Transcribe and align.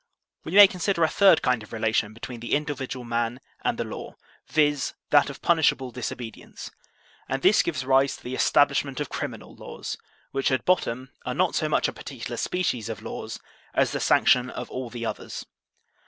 We 0.43 0.53
may 0.53 0.65
consider 0.67 1.03
a 1.03 1.07
third 1.07 1.43
kind 1.43 1.61
of 1.61 1.71
relation 1.71 2.11
between 2.11 2.39
the 2.39 2.55
individual 2.55 3.05
man 3.05 3.39
and 3.63 3.77
the 3.77 3.83
law, 3.83 4.15
viz, 4.47 4.95
that 5.11 5.29
of 5.29 5.43
punishable 5.43 5.91
dis 5.91 6.11
obedience; 6.11 6.71
and 7.29 7.43
this 7.43 7.61
gives 7.61 7.85
rise 7.85 8.17
to 8.17 8.23
the 8.23 8.33
establishment 8.33 8.99
of 8.99 9.09
criminal 9.09 9.53
laws, 9.53 9.99
which 10.31 10.51
at 10.51 10.65
bottom 10.65 11.11
are 11.23 11.35
not 11.35 11.53
so 11.53 11.69
much 11.69 11.87
a 11.87 11.93
4S 11.93 11.95
THE 11.95 12.01
SOCIAL 12.01 12.03
CONTRACT 12.03 12.05
particular 12.33 12.37
species 12.37 12.89
of 12.89 13.03
laws 13.03 13.39
as 13.75 13.91
the 13.91 13.99
sanction 13.99 14.49
of 14.49 14.71
all 14.71 14.89
the 14.89 15.05
others. 15.05 15.45